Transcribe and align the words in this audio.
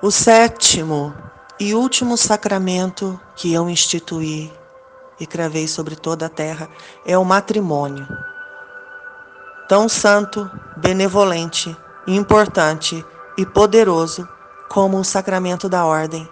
O 0.00 0.12
sétimo 0.12 1.12
e 1.58 1.74
último 1.74 2.16
sacramento 2.16 3.20
que 3.34 3.52
eu 3.52 3.68
instituí 3.68 4.52
e 5.18 5.26
cravei 5.26 5.66
sobre 5.66 5.96
toda 5.96 6.26
a 6.26 6.28
terra 6.28 6.68
é 7.04 7.18
o 7.18 7.24
matrimônio. 7.24 8.06
Tão 9.68 9.88
santo, 9.88 10.48
benevolente, 10.76 11.76
importante 12.06 13.04
e 13.36 13.44
poderoso 13.44 14.28
como 14.68 15.00
o 15.00 15.04
sacramento 15.04 15.68
da 15.68 15.84
ordem 15.84 16.28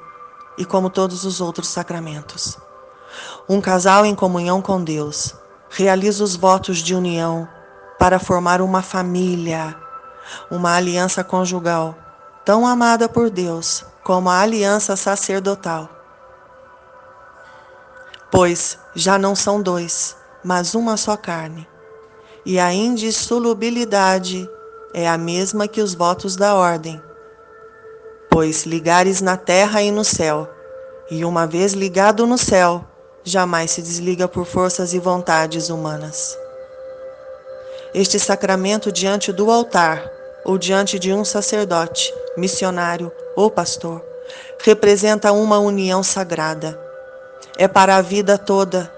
e 0.57 0.65
como 0.65 0.89
todos 0.89 1.25
os 1.25 1.41
outros 1.41 1.67
sacramentos. 1.67 2.57
Um 3.49 3.61
casal 3.61 4.07
em 4.07 4.15
comunhão 4.15 4.63
com 4.63 4.81
Deus 4.81 5.35
realiza 5.71 6.23
os 6.23 6.37
votos 6.37 6.79
de 6.79 6.95
união 6.95 7.49
para 7.99 8.21
formar 8.21 8.61
uma 8.61 8.81
família, 8.81 9.75
uma 10.53 10.77
aliança 10.77 11.25
conjugal 11.25 12.06
tão 12.47 12.65
amada 12.65 13.09
por 13.09 13.29
Deus 13.29 13.85
como 14.05 14.31
a 14.31 14.41
aliança 14.41 14.95
sacerdotal. 14.95 15.91
Pois 18.31 18.79
já 18.95 19.19
não 19.19 19.35
são 19.35 19.61
dois, 19.61 20.17
mas 20.45 20.77
uma 20.77 20.97
só 20.97 21.17
carne. 21.17 21.67
E 22.45 22.61
a 22.61 22.73
indissolubilidade 22.73 24.49
é 24.95 25.09
a 25.09 25.19
mesma 25.19 25.67
que 25.67 25.83
os 25.83 25.93
votos 25.93 26.37
da 26.37 26.55
ordem. 26.55 27.03
Pois 28.31 28.65
ligares 28.65 29.21
na 29.21 29.37
terra 29.37 29.83
e 29.83 29.91
no 29.91 30.05
céu, 30.05 30.49
e 31.11 31.25
uma 31.25 31.49
vez 31.49 31.73
ligado 31.73 32.29
no 32.29 32.39
céu, 32.39 32.85
jamais 33.25 33.73
se 33.73 33.83
desliga 33.83 34.29
por 34.29 34.47
forças 34.47 34.95
e 34.95 35.01
vontades 35.01 35.69
humanas. 35.69 36.39
Este 37.93 38.21
sacramento 38.21 38.93
diante 38.93 39.33
do 39.33 39.51
altar 39.51 40.16
ou 40.47 40.57
diante 40.57 40.97
de 40.97 41.13
um 41.13 41.25
sacerdote, 41.25 42.15
missionário 42.37 43.11
ou 43.35 43.51
pastor, 43.51 44.01
representa 44.63 45.33
uma 45.33 45.59
união 45.59 46.05
sagrada. 46.05 46.81
É 47.59 47.67
para 47.67 47.97
a 47.97 48.01
vida 48.01 48.39
toda, 48.39 48.91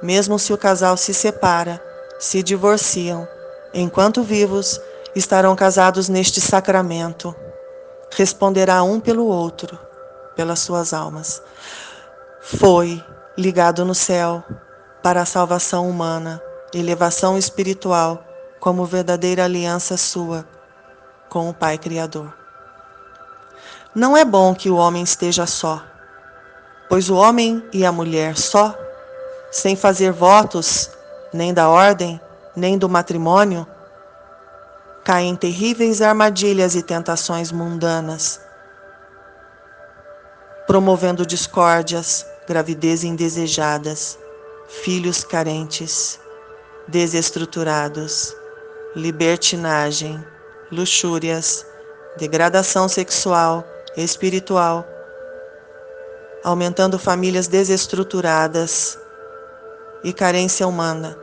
mesmo 0.00 0.38
se 0.38 0.52
o 0.52 0.58
casal 0.58 0.96
se 0.96 1.12
separa, 1.12 1.82
se 2.20 2.44
divorciam, 2.44 3.26
enquanto 3.74 4.22
vivos, 4.22 4.80
estarão 5.16 5.56
casados 5.56 6.08
neste 6.08 6.40
sacramento. 6.40 7.34
Responderá 8.12 8.84
um 8.84 9.00
pelo 9.00 9.26
outro, 9.26 9.76
pelas 10.36 10.60
suas 10.60 10.92
almas. 10.92 11.42
Foi 12.40 13.02
ligado 13.36 13.84
no 13.84 13.96
céu 13.96 14.44
para 15.02 15.22
a 15.22 15.26
salvação 15.26 15.90
humana, 15.90 16.40
elevação 16.72 17.36
espiritual, 17.36 18.24
como 18.60 18.86
verdadeira 18.86 19.44
aliança 19.44 19.96
sua 19.96 20.46
com 21.34 21.50
o 21.50 21.52
Pai 21.52 21.76
Criador. 21.76 22.32
Não 23.92 24.16
é 24.16 24.24
bom 24.24 24.54
que 24.54 24.70
o 24.70 24.76
homem 24.76 25.02
esteja 25.02 25.46
só, 25.46 25.82
pois 26.88 27.10
o 27.10 27.16
homem 27.16 27.60
e 27.72 27.84
a 27.84 27.90
mulher 27.90 28.36
só, 28.36 28.72
sem 29.50 29.74
fazer 29.74 30.12
votos, 30.12 30.88
nem 31.32 31.52
da 31.52 31.68
ordem, 31.68 32.20
nem 32.54 32.78
do 32.78 32.88
matrimônio, 32.88 33.66
caem 35.02 35.30
em 35.30 35.34
terríveis 35.34 36.00
armadilhas 36.00 36.76
e 36.76 36.82
tentações 36.84 37.50
mundanas, 37.50 38.40
promovendo 40.68 41.26
discórdias, 41.26 42.24
gravidez 42.46 43.02
indesejadas, 43.02 44.16
filhos 44.68 45.24
carentes, 45.24 46.20
desestruturados, 46.86 48.32
libertinagem, 48.94 50.24
luxúrias, 50.70 51.66
degradação 52.16 52.88
sexual, 52.88 53.64
espiritual, 53.96 54.86
aumentando 56.42 56.98
famílias 56.98 57.46
desestruturadas 57.46 58.98
e 60.02 60.12
carência 60.12 60.66
humana, 60.66 61.16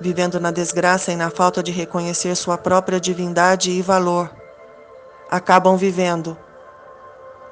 vivendo 0.00 0.38
na 0.38 0.50
desgraça 0.50 1.12
e 1.12 1.16
na 1.16 1.30
falta 1.30 1.62
de 1.62 1.72
reconhecer 1.72 2.34
sua 2.34 2.58
própria 2.58 3.00
divindade 3.00 3.70
e 3.70 3.82
valor, 3.82 4.30
acabam 5.30 5.76
vivendo 5.76 6.36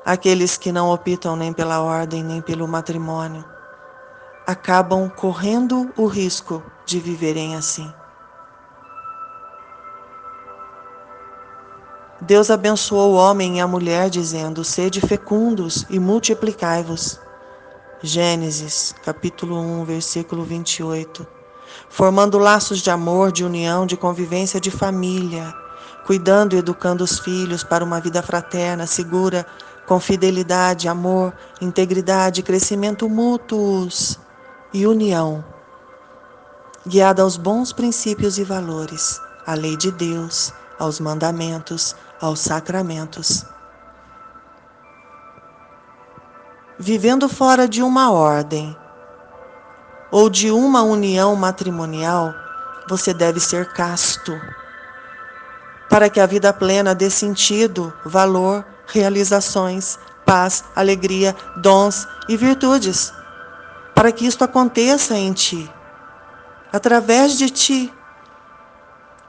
aqueles 0.04 0.56
que 0.56 0.70
não 0.70 0.90
optam 0.90 1.34
nem 1.34 1.52
pela 1.52 1.80
ordem 1.80 2.22
nem 2.22 2.40
pelo 2.40 2.68
matrimônio, 2.68 3.44
acabam 4.46 5.08
correndo 5.08 5.92
o 5.96 6.06
risco 6.06 6.62
de 6.84 7.00
viverem 7.00 7.56
assim. 7.56 7.92
Deus 12.20 12.50
abençoou 12.50 13.12
o 13.12 13.16
homem 13.16 13.58
e 13.58 13.60
a 13.60 13.66
mulher, 13.66 14.08
dizendo: 14.08 14.64
Sede 14.64 15.00
fecundos 15.00 15.84
e 15.90 15.98
multiplicai-vos. 16.00 17.20
Gênesis, 18.02 18.94
capítulo 19.04 19.58
1, 19.58 19.84
versículo 19.84 20.42
28. 20.42 21.26
Formando 21.90 22.38
laços 22.38 22.78
de 22.78 22.90
amor, 22.90 23.30
de 23.30 23.44
união, 23.44 23.84
de 23.84 23.98
convivência, 23.98 24.58
de 24.58 24.70
família, 24.70 25.52
cuidando 26.06 26.54
e 26.54 26.58
educando 26.58 27.04
os 27.04 27.18
filhos 27.18 27.62
para 27.62 27.84
uma 27.84 28.00
vida 28.00 28.22
fraterna, 28.22 28.86
segura, 28.86 29.46
com 29.86 30.00
fidelidade, 30.00 30.88
amor, 30.88 31.34
integridade, 31.60 32.42
crescimento 32.42 33.08
mútuos 33.10 34.18
e 34.72 34.86
união, 34.86 35.44
guiada 36.86 37.22
aos 37.22 37.36
bons 37.36 37.72
princípios 37.74 38.38
e 38.38 38.44
valores, 38.44 39.20
à 39.46 39.54
lei 39.54 39.76
de 39.76 39.90
Deus, 39.92 40.52
aos 40.78 41.00
mandamentos, 41.00 41.94
aos 42.20 42.40
sacramentos. 42.40 43.44
Vivendo 46.78 47.28
fora 47.28 47.66
de 47.66 47.82
uma 47.82 48.10
ordem 48.10 48.76
ou 50.10 50.28
de 50.28 50.50
uma 50.50 50.82
união 50.82 51.34
matrimonial, 51.34 52.34
você 52.88 53.12
deve 53.12 53.40
ser 53.40 53.72
casto, 53.72 54.38
para 55.88 56.10
que 56.10 56.20
a 56.20 56.26
vida 56.26 56.52
plena 56.52 56.94
dê 56.94 57.08
sentido, 57.10 57.92
valor, 58.04 58.64
realizações, 58.86 59.98
paz, 60.24 60.64
alegria, 60.74 61.34
dons 61.56 62.06
e 62.28 62.36
virtudes, 62.36 63.12
para 63.94 64.12
que 64.12 64.26
isto 64.26 64.44
aconteça 64.44 65.16
em 65.16 65.32
ti, 65.32 65.72
através 66.72 67.38
de 67.38 67.48
ti, 67.48 67.94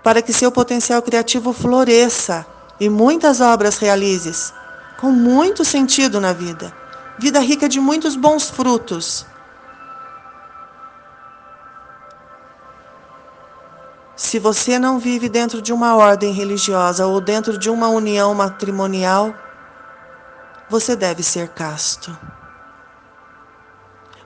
para 0.03 0.21
que 0.21 0.33
seu 0.33 0.51
potencial 0.51 1.01
criativo 1.01 1.53
floresça 1.53 2.45
e 2.79 2.89
muitas 2.89 3.41
obras 3.41 3.77
realizes, 3.77 4.53
com 4.97 5.11
muito 5.11 5.65
sentido 5.65 6.19
na 6.19 6.33
vida, 6.33 6.73
vida 7.17 7.39
rica 7.39 7.67
de 7.67 7.79
muitos 7.79 8.15
bons 8.15 8.49
frutos. 8.49 9.25
Se 14.15 14.39
você 14.39 14.79
não 14.79 14.97
vive 14.97 15.29
dentro 15.29 15.61
de 15.61 15.71
uma 15.71 15.95
ordem 15.95 16.33
religiosa 16.33 17.05
ou 17.05 17.21
dentro 17.21 17.57
de 17.57 17.69
uma 17.69 17.87
união 17.87 18.33
matrimonial, 18.33 19.33
você 20.67 20.95
deve 20.95 21.21
ser 21.21 21.49
casto. 21.49 22.17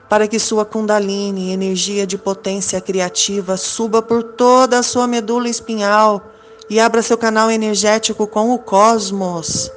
Para 0.08 0.26
que 0.26 0.38
sua 0.38 0.64
Kundalini, 0.64 1.52
energia 1.52 2.06
de 2.06 2.18
potência 2.18 2.80
criativa, 2.80 3.56
suba 3.56 4.02
por 4.02 4.22
toda 4.22 4.78
a 4.78 4.82
sua 4.82 5.06
medula 5.06 5.48
espinhal 5.48 6.31
e 6.68 6.80
abra 6.80 7.02
seu 7.02 7.18
canal 7.18 7.50
energético 7.50 8.26
com 8.26 8.52
o 8.52 8.58
cosmos 8.58 9.70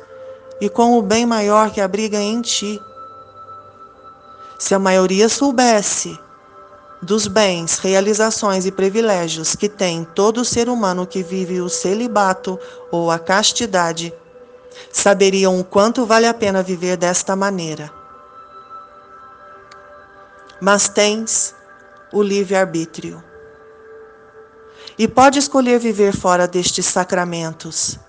e 0.60 0.70
com 0.70 0.98
o 0.98 1.02
bem 1.02 1.26
maior 1.26 1.72
que 1.72 1.82
abriga 1.82 2.20
em 2.20 2.42
ti. 2.42 2.82
Se 4.58 4.74
a 4.74 4.80
maioria 4.80 5.28
soubesse 5.28 6.18
dos 7.02 7.28
bens, 7.28 7.78
realizações 7.78 8.66
e 8.66 8.72
privilégios 8.72 9.56
que 9.56 9.70
tem 9.70 10.04
todo 10.04 10.46
ser 10.46 10.70
humano 10.70 11.06
que 11.06 11.22
vive 11.22 11.62
o 11.62 11.70
celibato 11.70 12.58
ou 12.92 13.12
a 13.12 13.20
castidade, 13.20 14.14
saberiam 14.92 15.60
o 15.60 15.64
quanto 15.64 16.06
vale 16.06 16.26
a 16.26 16.34
pena 16.34 16.64
viver 16.64 16.98
desta 16.98 17.36
maneira. 17.36 17.92
Mas 20.62 20.88
tens 20.88 21.54
o 22.12 22.22
livre-arbítrio 22.24 23.22
e 24.98 25.08
pode 25.08 25.40
escolher 25.40 25.80
viver 25.80 26.16
fora 26.16 26.48
destes 26.48 26.86
sacramentos, 26.86 28.00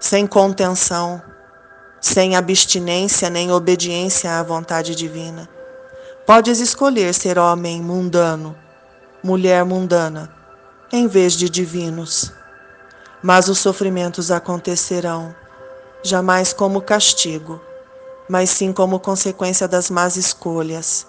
sem 0.00 0.26
contenção, 0.26 1.22
sem 2.00 2.36
abstinência 2.36 3.30
nem 3.30 3.50
obediência 3.50 4.38
à 4.38 4.42
vontade 4.42 4.94
divina. 4.94 5.48
Podes 6.26 6.60
escolher 6.60 7.14
ser 7.14 7.38
homem 7.38 7.80
mundano, 7.80 8.56
mulher 9.22 9.64
mundana, 9.64 10.30
em 10.92 11.06
vez 11.06 11.32
de 11.32 11.48
divinos. 11.48 12.32
Mas 13.22 13.48
os 13.48 13.58
sofrimentos 13.58 14.30
acontecerão, 14.30 15.34
jamais 16.02 16.52
como 16.52 16.82
castigo, 16.82 17.60
mas 18.28 18.50
sim 18.50 18.72
como 18.72 19.00
consequência 19.00 19.66
das 19.66 19.88
más 19.88 20.16
escolhas. 20.16 21.06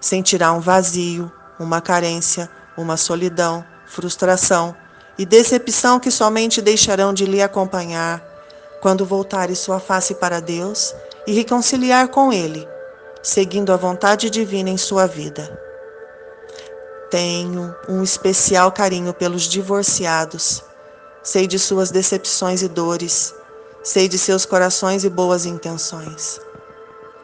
Sentirá 0.00 0.52
um 0.52 0.60
vazio, 0.60 1.30
uma 1.58 1.80
carência, 1.80 2.50
uma 2.76 2.96
solidão, 2.96 3.64
frustração 3.86 4.74
e 5.16 5.24
decepção 5.24 6.00
que 6.00 6.10
somente 6.10 6.60
deixarão 6.60 7.12
de 7.12 7.24
lhe 7.24 7.40
acompanhar 7.40 8.22
quando 8.80 9.06
voltares 9.06 9.58
sua 9.58 9.80
face 9.80 10.14
para 10.14 10.40
Deus 10.40 10.94
e 11.26 11.32
reconciliar 11.32 12.08
com 12.08 12.32
Ele, 12.32 12.68
seguindo 13.22 13.72
a 13.72 13.76
vontade 13.76 14.28
divina 14.28 14.68
em 14.68 14.76
sua 14.76 15.06
vida. 15.06 15.58
Tenho 17.10 17.74
um 17.88 18.02
especial 18.02 18.72
carinho 18.72 19.14
pelos 19.14 19.42
divorciados. 19.44 20.62
Sei 21.22 21.46
de 21.46 21.58
suas 21.58 21.90
decepções 21.90 22.60
e 22.60 22.68
dores. 22.68 23.32
Sei 23.82 24.08
de 24.08 24.18
seus 24.18 24.44
corações 24.44 25.04
e 25.04 25.08
boas 25.08 25.46
intenções. 25.46 26.40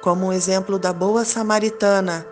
Como 0.01 0.27
um 0.27 0.33
exemplo 0.33 0.79
da 0.79 0.93
boa 0.93 1.25
samaritana, 1.25 2.25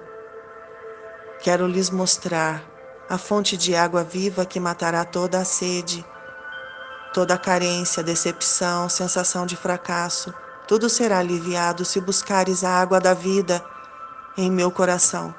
quero 1.41 1.67
lhes 1.67 1.91
mostrar 1.91 2.63
a 3.09 3.17
fonte 3.17 3.57
de 3.57 3.75
água 3.75 4.05
viva 4.05 4.45
que 4.45 4.61
matará 4.61 5.05
toda 5.05 5.39
a 5.39 5.45
sede, 5.45 6.05
toda 7.15 7.35
a 7.35 7.39
carência, 7.39 8.03
decepção, 8.03 8.89
sensação 8.89 9.47
de 9.47 9.57
fracasso. 9.57 10.35
Tudo 10.67 10.89
será 10.89 11.19
aliviado 11.19 11.85
se 11.85 12.01
buscares 12.01 12.63
a 12.63 12.71
água 12.71 13.01
da 13.01 13.15
vida 13.15 13.65
em 14.37 14.51
meu 14.51 14.71
coração 14.71 15.35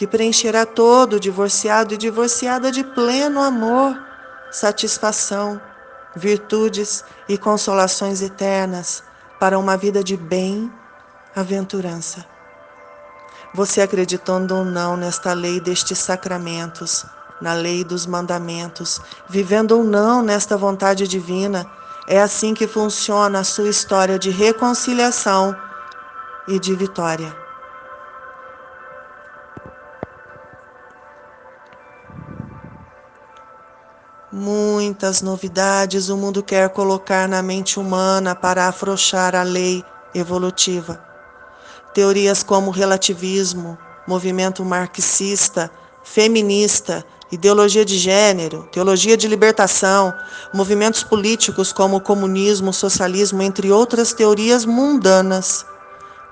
que 0.00 0.06
preencherá 0.06 0.64
todo 0.64 1.20
divorciado 1.20 1.92
e 1.92 1.98
divorciada 1.98 2.72
de 2.72 2.82
pleno 2.82 3.42
amor, 3.42 3.94
satisfação, 4.50 5.60
virtudes 6.16 7.04
e 7.28 7.36
consolações 7.36 8.22
eternas 8.22 9.02
para 9.38 9.58
uma 9.58 9.76
vida 9.76 10.02
de 10.02 10.16
bem-aventurança. 10.16 12.24
Você 13.52 13.80
acreditando 13.80 14.54
ou 14.54 14.64
não 14.64 14.96
nesta 14.96 15.32
lei 15.32 15.60
destes 15.60 15.98
sacramentos, 15.98 17.04
na 17.42 17.52
lei 17.52 17.82
dos 17.82 18.06
mandamentos, 18.06 19.00
vivendo 19.28 19.72
ou 19.72 19.82
não 19.82 20.22
nesta 20.22 20.56
vontade 20.56 21.08
divina, 21.08 21.66
é 22.06 22.20
assim 22.20 22.54
que 22.54 22.68
funciona 22.68 23.40
a 23.40 23.44
sua 23.44 23.68
história 23.68 24.18
de 24.18 24.30
reconciliação 24.30 25.56
e 26.46 26.60
de 26.60 26.74
vitória. 26.76 27.34
Muitas 34.32 35.22
novidades 35.22 36.08
o 36.08 36.16
mundo 36.16 36.40
quer 36.40 36.68
colocar 36.70 37.28
na 37.28 37.42
mente 37.42 37.80
humana 37.80 38.32
para 38.32 38.68
afrouxar 38.68 39.34
a 39.34 39.42
lei 39.42 39.84
evolutiva. 40.14 41.09
Teorias 41.92 42.42
como 42.42 42.70
relativismo, 42.70 43.76
movimento 44.06 44.64
marxista, 44.64 45.70
feminista, 46.02 47.04
ideologia 47.30 47.84
de 47.84 47.96
gênero, 47.96 48.68
teologia 48.72 49.16
de 49.16 49.28
libertação, 49.28 50.12
movimentos 50.52 51.02
políticos 51.02 51.72
como 51.72 51.96
o 51.96 52.00
comunismo, 52.00 52.70
o 52.70 52.72
socialismo, 52.74 53.42
entre 53.42 53.70
outras 53.70 54.12
teorias 54.12 54.64
mundanas, 54.64 55.64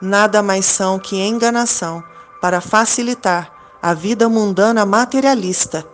nada 0.00 0.42
mais 0.42 0.66
são 0.66 0.98
que 0.98 1.16
enganação 1.16 2.02
para 2.40 2.60
facilitar 2.60 3.52
a 3.80 3.94
vida 3.94 4.28
mundana 4.28 4.84
materialista 4.84 5.84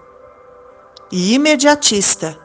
e 1.13 1.35
imediatista, 1.35 2.39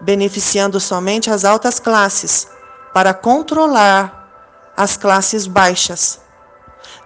beneficiando 0.00 0.80
somente 0.80 1.30
as 1.30 1.44
altas 1.44 1.78
classes, 1.78 2.48
para 2.94 3.12
controlar 3.12 4.72
as 4.76 4.96
classes 4.96 5.46
baixas, 5.46 6.20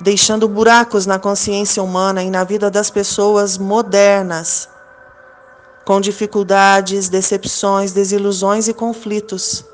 deixando 0.00 0.48
buracos 0.48 1.06
na 1.06 1.18
consciência 1.18 1.82
humana 1.82 2.22
e 2.22 2.30
na 2.30 2.44
vida 2.44 2.70
das 2.70 2.90
pessoas 2.90 3.58
modernas, 3.58 4.68
com 5.84 6.00
dificuldades, 6.00 7.08
decepções, 7.08 7.92
desilusões 7.92 8.68
e 8.68 8.74
conflitos. 8.74 9.64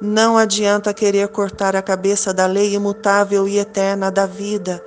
Não 0.00 0.36
adianta 0.36 0.94
querer 0.94 1.28
cortar 1.28 1.76
a 1.76 1.82
cabeça 1.82 2.32
da 2.32 2.46
lei 2.46 2.74
imutável 2.74 3.46
e 3.48 3.58
eterna 3.58 4.10
da 4.10 4.26
vida 4.26 4.82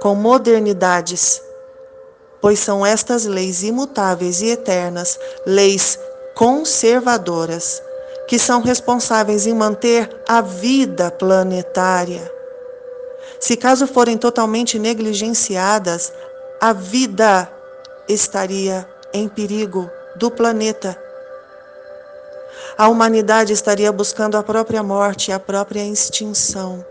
com 0.00 0.14
modernidades 0.14 1.42
pois 2.40 2.58
são 2.58 2.84
estas 2.84 3.24
leis 3.24 3.62
imutáveis 3.62 4.40
e 4.40 4.50
eternas, 4.50 5.18
leis 5.46 5.98
conservadoras, 6.34 7.82
que 8.28 8.38
são 8.38 8.60
responsáveis 8.60 9.46
em 9.46 9.54
manter 9.54 10.08
a 10.28 10.40
vida 10.40 11.10
planetária. 11.10 12.37
Se 13.40 13.56
caso 13.56 13.86
forem 13.86 14.16
totalmente 14.16 14.78
negligenciadas, 14.78 16.12
a 16.60 16.72
vida 16.72 17.50
estaria 18.08 18.88
em 19.12 19.28
perigo 19.28 19.90
do 20.16 20.30
planeta. 20.30 21.00
A 22.76 22.88
humanidade 22.88 23.52
estaria 23.52 23.92
buscando 23.92 24.36
a 24.36 24.42
própria 24.42 24.82
morte 24.82 25.32
a 25.32 25.38
própria 25.38 25.84
extinção 25.84 26.84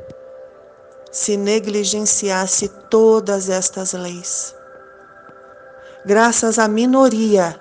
se 1.12 1.38
negligenciasse 1.38 2.68
todas 2.90 3.50
estas 3.50 3.94
leis 3.94 4.58
graças 6.08 6.58
à 6.58 6.70
minoria, 6.70 7.60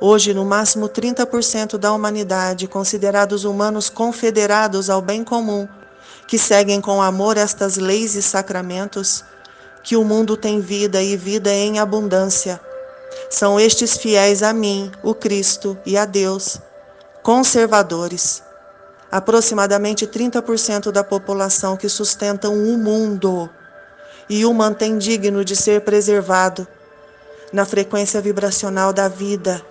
hoje 0.00 0.32
no 0.32 0.44
máximo 0.44 0.88
30% 0.88 1.76
da 1.76 1.92
humanidade, 1.92 2.68
considerados 2.68 3.44
humanos 3.44 3.90
confederados 3.90 4.88
ao 4.88 5.02
bem 5.02 5.24
comum, 5.24 5.66
que 6.26 6.38
seguem 6.38 6.80
com 6.80 7.02
amor 7.02 7.36
estas 7.36 7.76
leis 7.76 8.14
e 8.14 8.22
sacramentos, 8.22 9.24
que 9.82 9.96
o 9.96 10.04
mundo 10.04 10.36
tem 10.36 10.60
vida 10.60 11.02
e 11.02 11.16
vida 11.16 11.52
em 11.52 11.78
abundância. 11.78 12.60
São 13.30 13.60
estes 13.60 13.96
fiéis 13.96 14.42
a 14.42 14.52
mim, 14.52 14.90
o 15.02 15.14
Cristo 15.14 15.78
e 15.84 15.96
a 15.96 16.04
Deus, 16.04 16.58
conservadores. 17.22 18.42
Aproximadamente 19.10 20.06
30% 20.06 20.90
da 20.90 21.04
população 21.04 21.76
que 21.76 21.88
sustentam 21.88 22.54
o 22.54 22.76
mundo 22.76 23.48
e 24.28 24.44
o 24.44 24.52
mantém 24.52 24.98
digno 24.98 25.44
de 25.44 25.54
ser 25.54 25.82
preservado 25.82 26.66
na 27.52 27.64
frequência 27.64 28.20
vibracional 28.20 28.92
da 28.92 29.06
vida. 29.06 29.64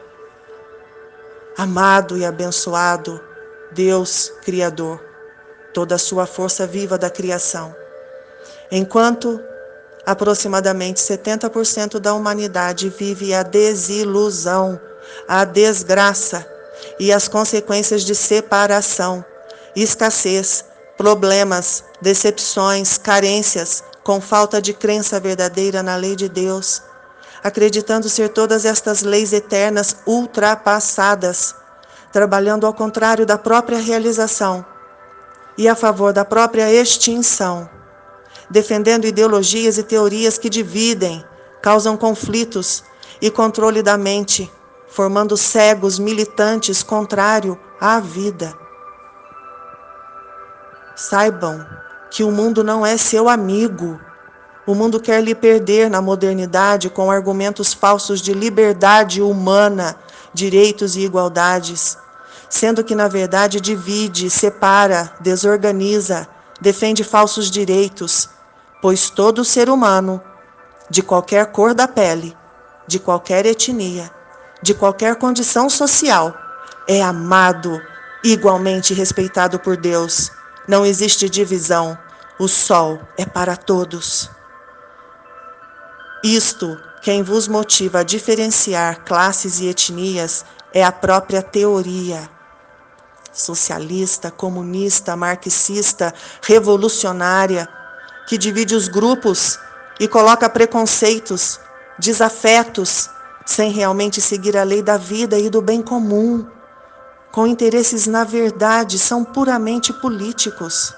Amado 1.58 2.18
e 2.18 2.26
abençoado 2.26 3.22
Deus 3.72 4.32
Criador, 4.44 5.04
toda 5.74 5.96
a 5.96 5.98
sua 5.98 6.26
força 6.26 6.68
viva 6.68 6.98
da 6.98 7.10
criação. 7.10 7.76
Enquanto 8.72 9.40
aproximadamente 10.06 11.02
70% 11.02 12.00
da 12.00 12.14
humanidade 12.14 12.90
vive 12.90 13.34
a 13.34 13.44
desilusão, 13.44 14.80
a 15.28 15.46
desgraça 15.46 16.46
e 17.00 17.12
as 17.12 17.28
consequências 17.28 18.04
de 18.04 18.14
separação, 18.14 19.24
escassez, 19.76 20.66
problemas, 20.98 21.84
decepções, 22.02 22.98
carências, 22.98 23.84
com 24.04 24.20
falta 24.20 24.62
de 24.62 24.74
crença 24.74 25.20
verdadeira 25.20 25.82
na 25.82 25.96
lei 25.96 26.16
de 26.16 26.28
Deus 26.28 26.82
acreditando 27.44 28.08
ser 28.08 28.30
todas 28.30 28.64
estas 28.64 29.04
leis 29.04 29.34
eternas 29.34 29.98
ultrapassadas, 30.08 31.54
trabalhando 32.12 32.66
ao 32.66 32.74
contrário 32.74 33.26
da 33.26 33.38
própria 33.38 33.80
realização 33.80 34.66
e 35.58 35.68
a 35.68 35.76
favor 35.76 36.14
da 36.14 36.26
própria 36.26 36.72
extinção, 36.72 37.70
defendendo 38.50 39.06
ideologias 39.06 39.78
e 39.78 39.84
teorias 39.84 40.38
que 40.38 40.50
dividem, 40.50 41.24
causam 41.62 41.96
conflitos 41.96 42.84
e 43.22 43.30
controle 43.30 43.82
da 43.82 43.98
mente, 43.98 44.52
formando 44.88 45.38
cegos 45.38 45.98
militantes 46.00 46.84
contrário 46.84 47.60
à 47.80 48.00
vida. 48.00 48.54
Saibam 50.96 51.66
que 52.12 52.24
o 52.24 52.32
mundo 52.32 52.64
não 52.64 52.86
é 52.86 52.98
seu 52.98 53.28
amigo 53.28 54.00
o 54.66 54.74
mundo 54.74 54.98
quer 54.98 55.22
lhe 55.22 55.36
perder 55.36 55.90
na 55.90 56.02
modernidade 56.02 56.90
com 56.90 57.12
argumentos 57.12 57.74
falsos 57.74 58.22
de 58.22 58.34
liberdade 58.34 59.22
humana, 59.22 59.98
direitos 60.34 60.96
e 60.96 61.02
igualdades, 61.02 61.98
sendo 62.54 62.84
que 62.84 62.94
na 62.94 63.08
verdade 63.08 63.60
divide, 63.60 64.30
separa, 64.30 65.12
desorganiza, 65.20 66.28
defende 66.62 67.04
falsos 67.04 67.50
direitos, 67.50 68.30
pois 68.80 69.10
todo 69.10 69.44
ser 69.44 69.72
humano, 69.72 70.22
de 70.88 71.02
qualquer 71.02 71.48
cor 71.48 71.74
da 71.74 71.88
pele, 71.88 72.38
de 72.86 73.00
qualquer 73.00 73.48
etnia, 73.48 74.12
de 74.62 74.76
qualquer 74.76 75.16
condição 75.16 75.68
social, 75.68 76.32
é 76.88 77.02
amado, 77.02 77.82
igualmente 78.24 78.94
respeitado 78.94 79.58
por 79.58 79.76
Deus. 79.76 80.32
Não 80.68 80.86
existe 80.86 81.28
divisão. 81.28 81.98
O 82.38 82.48
sol 82.48 83.02
é 83.18 83.26
para 83.26 83.58
todos. 83.58 84.30
Isto, 86.24 86.80
quem 87.02 87.24
vos 87.24 87.48
motiva 87.48 88.02
a 88.02 88.04
diferenciar 88.04 89.04
classes 89.04 89.60
e 89.60 89.70
etnias 89.70 90.46
é 90.72 90.84
a 90.84 90.92
própria 90.92 91.42
teoria. 91.42 92.32
Socialista, 93.34 94.30
comunista, 94.30 95.16
marxista, 95.16 96.14
revolucionária, 96.44 97.68
que 98.28 98.38
divide 98.38 98.76
os 98.76 98.88
grupos 98.88 99.60
e 100.00 100.08
coloca 100.08 100.48
preconceitos, 100.48 101.60
desafetos 101.98 103.10
sem 103.46 103.72
realmente 103.72 104.22
seguir 104.22 104.56
a 104.56 104.64
lei 104.64 104.82
da 104.82 104.98
vida 104.98 105.38
e 105.38 105.50
do 105.50 105.62
bem 105.62 105.82
comum, 105.82 106.46
com 107.32 107.48
interesses, 107.48 108.08
na 108.08 108.24
verdade, 108.24 109.00
são 109.00 109.24
puramente 109.24 109.92
políticos. 109.92 110.94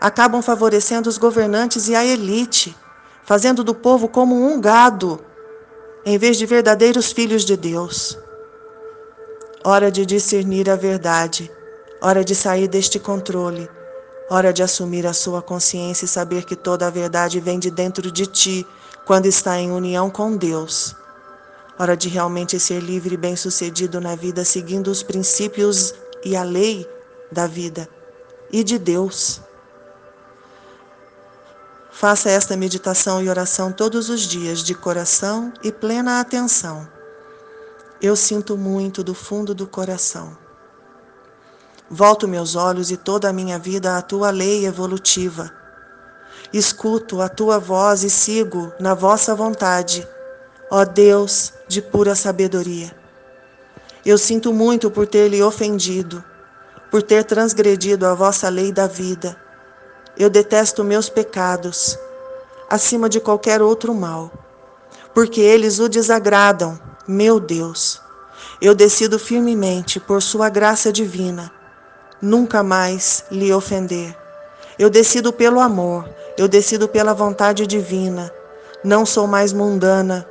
Acabam 0.00 0.42
favorecendo 0.42 1.08
os 1.08 1.16
governantes 1.16 1.88
e 1.88 1.94
a 1.94 2.04
elite, 2.04 2.76
fazendo 3.24 3.64
do 3.64 3.74
povo 3.74 4.08
como 4.08 4.34
um 4.34 4.60
gado, 4.60 5.24
em 6.04 6.18
vez 6.18 6.36
de 6.36 6.46
verdadeiros 6.46 7.12
filhos 7.12 7.44
de 7.44 7.56
Deus. 7.56 8.18
Hora 9.64 9.90
de 9.90 10.06
discernir 10.06 10.70
a 10.70 10.76
verdade, 10.76 11.50
hora 12.00 12.24
de 12.24 12.32
sair 12.32 12.68
deste 12.68 12.96
controle, 12.96 13.68
hora 14.30 14.52
de 14.52 14.62
assumir 14.62 15.04
a 15.04 15.12
sua 15.12 15.42
consciência 15.42 16.04
e 16.04 16.08
saber 16.08 16.44
que 16.44 16.54
toda 16.54 16.86
a 16.86 16.90
verdade 16.90 17.40
vem 17.40 17.58
de 17.58 17.68
dentro 17.68 18.12
de 18.12 18.24
ti 18.26 18.64
quando 19.04 19.26
está 19.26 19.58
em 19.58 19.72
união 19.72 20.10
com 20.10 20.36
Deus. 20.36 20.94
Hora 21.76 21.96
de 21.96 22.08
realmente 22.08 22.58
ser 22.60 22.80
livre 22.80 23.14
e 23.14 23.18
bem-sucedido 23.18 24.00
na 24.00 24.14
vida, 24.14 24.44
seguindo 24.44 24.92
os 24.92 25.02
princípios 25.02 25.92
e 26.24 26.36
a 26.36 26.44
lei 26.44 26.88
da 27.32 27.48
vida 27.48 27.88
e 28.52 28.62
de 28.62 28.78
Deus. 28.78 29.40
Faça 31.90 32.30
esta 32.30 32.56
meditação 32.56 33.20
e 33.20 33.28
oração 33.28 33.72
todos 33.72 34.08
os 34.08 34.20
dias, 34.20 34.60
de 34.62 34.72
coração 34.72 35.52
e 35.64 35.72
plena 35.72 36.20
atenção. 36.20 36.97
Eu 38.00 38.14
sinto 38.14 38.56
muito 38.56 39.02
do 39.02 39.14
fundo 39.14 39.54
do 39.54 39.66
coração. 39.66 40.36
Volto 41.90 42.28
meus 42.28 42.54
olhos 42.54 42.90
e 42.90 42.96
toda 42.96 43.28
a 43.28 43.32
minha 43.32 43.58
vida 43.58 43.96
à 43.96 44.02
tua 44.02 44.30
lei 44.30 44.66
evolutiva 44.66 45.58
escuto 46.52 47.20
a 47.20 47.28
tua 47.28 47.58
voz 47.58 48.02
e 48.02 48.10
sigo 48.10 48.72
na 48.78 48.94
vossa 48.94 49.34
vontade, 49.34 50.06
ó 50.70 50.84
Deus 50.84 51.52
de 51.66 51.82
pura 51.82 52.14
sabedoria. 52.14 52.96
Eu 54.04 54.16
sinto 54.16 54.52
muito 54.52 54.90
por 54.90 55.06
ter 55.06 55.28
lhe 55.28 55.42
ofendido, 55.42 56.24
por 56.90 57.02
ter 57.02 57.24
transgredido 57.24 58.06
a 58.06 58.14
vossa 58.14 58.48
lei 58.48 58.72
da 58.72 58.86
vida. 58.86 59.36
Eu 60.16 60.30
detesto 60.30 60.82
meus 60.82 61.08
pecados, 61.08 61.98
acima 62.68 63.08
de 63.08 63.20
qualquer 63.20 63.60
outro 63.60 63.94
mal, 63.94 64.32
porque 65.12 65.40
eles 65.40 65.78
o 65.78 65.88
desagradam, 65.88 66.78
meu 67.08 67.40
Deus. 67.40 68.02
Eu 68.60 68.74
decido 68.74 69.18
firmemente, 69.18 69.98
por 69.98 70.20
sua 70.20 70.50
graça 70.50 70.92
divina, 70.92 71.50
nunca 72.20 72.62
mais 72.62 73.24
lhe 73.30 73.52
ofender. 73.52 74.14
Eu 74.78 74.90
decido 74.90 75.32
pelo 75.32 75.58
amor, 75.58 76.08
eu 76.36 76.46
decido 76.46 76.86
pela 76.86 77.14
vontade 77.14 77.66
divina. 77.66 78.30
Não 78.84 79.06
sou 79.06 79.26
mais 79.26 79.52
mundana, 79.52 80.28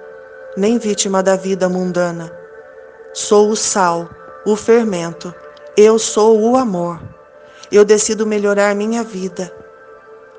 nem 0.55 0.77
vítima 0.77 1.23
da 1.23 1.35
vida 1.35 1.67
mundana. 1.67 2.31
Sou 3.13 3.49
o 3.49 3.55
sal, 3.55 4.07
o 4.45 4.55
fermento. 4.55 5.33
Eu 5.75 5.97
sou 5.97 6.39
o 6.39 6.55
amor. 6.55 7.01
Eu 7.71 7.83
decido 7.83 8.25
melhorar 8.25 8.75
minha 8.75 9.03
vida. 9.03 9.51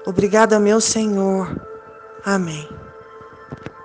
Obrigada, 0.06 0.58
meu 0.58 0.80
Senhor. 0.80 1.54
Amém. 2.24 2.77